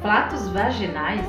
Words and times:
Flatos 0.00 0.48
vaginais? 0.48 1.26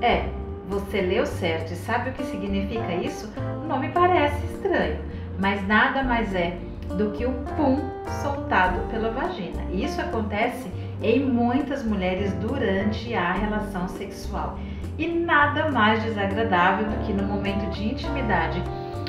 É, 0.00 0.28
você 0.68 1.00
leu 1.00 1.26
certo 1.26 1.72
e 1.72 1.76
sabe 1.76 2.10
o 2.10 2.12
que 2.12 2.22
significa 2.22 2.94
isso? 2.94 3.28
O 3.64 3.66
nome 3.66 3.88
parece 3.88 4.46
estranho, 4.46 5.00
mas 5.40 5.66
nada 5.66 6.04
mais 6.04 6.32
é 6.32 6.56
do 6.96 7.10
que 7.10 7.26
o 7.26 7.32
pum 7.56 7.80
soltado 8.22 8.78
pela 8.92 9.10
vagina. 9.10 9.60
Isso 9.72 10.00
acontece 10.00 10.70
em 11.02 11.18
muitas 11.26 11.82
mulheres 11.82 12.32
durante 12.34 13.12
a 13.12 13.32
relação 13.32 13.88
sexual. 13.88 14.56
E 14.96 15.08
nada 15.08 15.68
mais 15.72 16.00
desagradável 16.04 16.86
do 16.86 17.04
que 17.04 17.12
no 17.12 17.24
momento 17.24 17.68
de 17.70 17.88
intimidade 17.88 18.62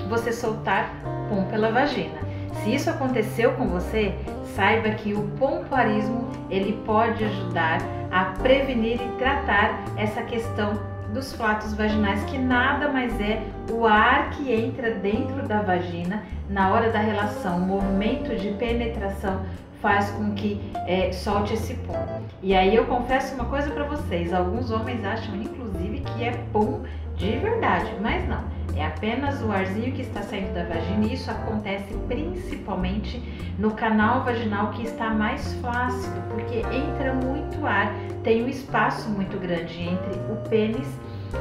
você 0.10 0.32
soltar 0.32 0.92
pum 1.30 1.46
pela 1.46 1.72
vagina. 1.72 2.27
Se 2.64 2.74
isso 2.74 2.90
aconteceu 2.90 3.54
com 3.54 3.68
você, 3.68 4.14
saiba 4.56 4.90
que 4.92 5.14
o 5.14 5.24
pompoarismo 5.40 6.30
ele 6.50 6.74
pode 6.86 7.24
ajudar 7.24 7.80
a 8.12 8.26
prevenir 8.42 9.02
e 9.02 9.18
tratar 9.18 9.84
essa 9.96 10.22
questão 10.24 10.74
dos 11.14 11.34
flatos 11.34 11.74
vaginais, 11.74 12.24
que 12.26 12.38
nada 12.38 12.90
mais 12.90 13.20
é 13.22 13.42
o 13.72 13.86
ar 13.86 14.30
que 14.32 14.52
entra 14.52 14.92
dentro 14.92 15.48
da 15.48 15.62
vagina 15.62 16.24
na 16.50 16.74
hora 16.74 16.92
da 16.92 17.00
relação, 17.00 17.58
o 17.58 17.62
movimento 17.62 18.36
de 18.36 18.50
penetração 18.52 19.42
faz 19.82 20.10
com 20.12 20.34
que 20.34 20.60
é, 20.88 21.12
solte 21.12 21.54
esse 21.54 21.74
pum. 21.76 21.94
E 22.42 22.56
aí 22.56 22.76
eu 22.76 22.86
confesso 22.86 23.36
uma 23.36 23.46
coisa 23.46 23.70
para 23.72 23.84
vocês: 23.86 24.34
alguns 24.34 24.72
homens 24.72 25.04
acham 25.06 25.36
inclusive 25.36 26.02
que 26.02 26.24
é 26.24 26.32
pum 26.52 26.82
de 27.16 27.38
verdade, 27.38 27.92
mas 28.02 28.28
não. 28.28 28.57
É 28.78 28.86
apenas 28.86 29.42
o 29.42 29.52
arzinho 29.52 29.92
que 29.92 30.04
está 30.04 30.22
saindo 30.22 30.54
da 30.54 30.64
vagina 30.64 31.06
e 31.06 31.14
isso 31.16 31.32
acontece 31.32 31.94
principalmente 32.08 33.22
no 33.58 33.72
canal 33.72 34.24
vaginal 34.24 34.70
que 34.70 34.84
está 34.84 35.10
mais 35.10 35.54
flácido, 35.56 36.22
porque 36.30 36.58
entra 36.60 37.14
muito 37.14 37.66
ar, 37.66 37.92
tem 38.24 38.44
um 38.44 38.48
espaço 38.48 39.10
muito 39.10 39.38
grande 39.40 39.82
entre 39.82 40.14
o 40.32 40.36
pênis 40.48 40.88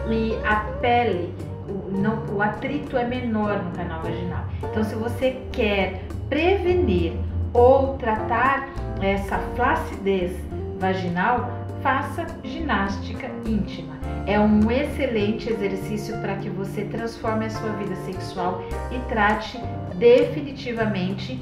e 0.09 0.35
a 0.47 0.57
pele. 0.80 1.35
O, 1.69 1.91
não, 1.99 2.25
o 2.35 2.41
atrito 2.41 2.97
é 2.97 3.05
menor 3.05 3.63
no 3.63 3.71
canal 3.73 4.01
vaginal. 4.03 4.45
Então, 4.63 4.82
se 4.82 4.95
você 4.95 5.43
quer 5.53 6.05
prevenir 6.30 7.13
ou 7.53 7.99
tratar 7.99 8.69
essa 9.03 9.38
flacidez 9.55 10.32
vaginal, 10.79 11.51
faça 11.82 12.27
ginástica 12.43 13.30
íntima. 13.45 13.96
É 14.27 14.38
um 14.41 14.71
excelente 14.71 15.51
exercício 15.51 16.19
para 16.21 16.37
que 16.37 16.49
você 16.49 16.85
transforme 16.85 17.46
a 17.46 17.51
sua 17.51 17.71
vida 17.73 17.95
sexual 17.96 18.63
e 18.91 18.99
trate 19.09 19.59
definitivamente 19.97 21.41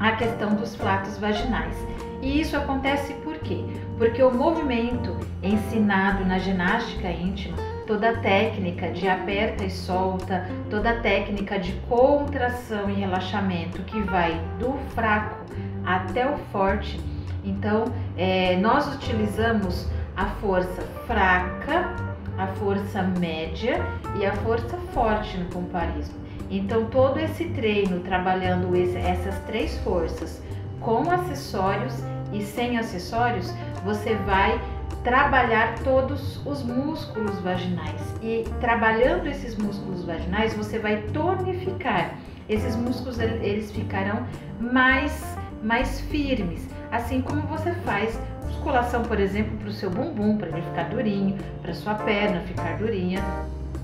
a 0.00 0.12
questão 0.12 0.54
dos 0.54 0.74
flatos 0.74 1.18
vaginais. 1.18 1.76
E 2.20 2.40
isso 2.40 2.56
acontece 2.56 3.12
por 3.22 3.38
quê? 3.38 3.64
Porque 3.96 4.22
o 4.22 4.34
movimento 4.34 5.16
ensinado 5.42 6.24
na 6.24 6.38
ginástica 6.38 7.08
íntima, 7.08 7.56
toda 7.86 8.10
a 8.10 8.16
técnica 8.18 8.90
de 8.90 9.08
aperta 9.08 9.64
e 9.64 9.70
solta, 9.70 10.48
toda 10.68 10.90
a 10.90 11.00
técnica 11.00 11.58
de 11.58 11.72
contração 11.88 12.90
e 12.90 12.94
relaxamento 12.94 13.82
que 13.82 14.00
vai 14.00 14.40
do 14.58 14.72
fraco 14.94 15.44
até 15.84 16.28
o 16.28 16.36
forte, 16.52 16.98
então, 17.44 17.84
é, 18.16 18.56
nós 18.56 18.92
utilizamos 18.94 19.88
a 20.16 20.26
força 20.26 20.82
fraca, 21.06 21.94
a 22.36 22.46
força 22.46 23.02
média 23.02 23.80
e 24.18 24.26
a 24.26 24.32
força 24.36 24.76
forte 24.92 25.38
no 25.38 25.46
comparismo. 25.46 26.18
Então, 26.50 26.86
todo 26.86 27.18
esse 27.18 27.46
treino 27.46 28.00
trabalhando 28.00 28.74
essas 28.76 29.38
três 29.40 29.76
forças 29.78 30.42
com 30.80 31.10
acessórios 31.10 31.94
e 32.32 32.42
sem 32.42 32.78
acessórios, 32.78 33.52
você 33.84 34.14
vai 34.14 34.60
trabalhar 35.02 35.78
todos 35.80 36.44
os 36.46 36.62
músculos 36.62 37.38
vaginais. 37.40 38.00
E 38.22 38.44
trabalhando 38.60 39.26
esses 39.26 39.56
músculos 39.56 40.04
vaginais, 40.04 40.54
você 40.54 40.78
vai 40.78 41.02
tonificar. 41.12 42.14
Esses 42.48 42.76
músculos 42.76 43.18
eles 43.18 43.70
ficarão 43.70 44.26
mais 44.60 45.38
mais 45.62 46.00
firmes 46.00 46.66
assim 46.90 47.20
como 47.20 47.42
você 47.42 47.72
faz 47.84 48.18
musculação, 48.44 49.02
por 49.02 49.20
exemplo, 49.20 49.56
para 49.58 49.68
o 49.68 49.72
seu 49.72 49.90
bumbum, 49.90 50.36
para 50.36 50.48
ele 50.48 50.62
ficar 50.62 50.88
durinho, 50.90 51.38
para 51.62 51.72
sua 51.72 51.94
perna 51.94 52.40
ficar 52.40 52.76
durinha. 52.78 53.22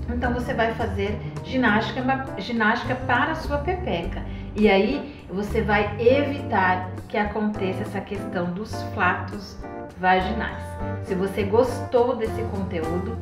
Então 0.09 0.33
você 0.33 0.53
vai 0.53 0.73
fazer 0.73 1.19
ginástica, 1.43 2.01
ginástica 2.37 2.95
para 2.95 3.31
a 3.31 3.35
sua 3.35 3.59
pepeca. 3.59 4.23
E 4.55 4.69
aí 4.69 5.23
você 5.29 5.61
vai 5.61 5.95
evitar 5.99 6.89
que 7.07 7.17
aconteça 7.17 7.83
essa 7.83 8.01
questão 8.01 8.51
dos 8.51 8.81
flatos 8.93 9.57
vaginais. 9.99 10.63
Se 11.03 11.15
você 11.15 11.43
gostou 11.43 12.15
desse 12.15 12.41
conteúdo, 12.43 13.17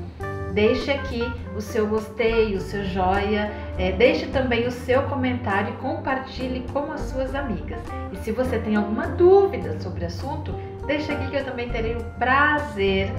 Deixe 0.56 0.90
aqui 0.90 1.22
o 1.54 1.60
seu 1.60 1.86
gostei, 1.86 2.56
o 2.56 2.62
seu 2.62 2.86
joia, 2.86 3.52
é, 3.78 3.92
deixe 3.92 4.28
também 4.28 4.66
o 4.66 4.72
seu 4.72 5.04
comentário 5.04 5.74
e 5.74 5.78
compartilhe 5.82 6.66
com 6.72 6.94
as 6.94 7.02
suas 7.02 7.36
amigas. 7.36 7.82
E 8.14 8.18
se 8.20 8.32
você 8.32 8.58
tem 8.60 8.78
alguma 8.78 9.06
dúvida 9.06 9.78
sobre 9.82 10.06
o 10.06 10.08
assunto, 10.08 10.56
deixe 10.88 11.12
aqui 11.12 11.30
que 11.30 11.36
eu 11.36 11.44
também 11.44 11.70
terei 11.70 11.98
o 11.98 12.04
prazer 12.18 13.12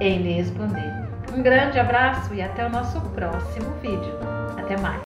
em 0.00 0.18
lhe 0.18 0.32
responder. 0.32 1.09
Um 1.32 1.42
grande 1.42 1.78
abraço 1.78 2.34
e 2.34 2.42
até 2.42 2.66
o 2.66 2.68
nosso 2.68 3.00
próximo 3.10 3.70
vídeo. 3.80 4.14
Até 4.58 4.76
mais! 4.76 4.98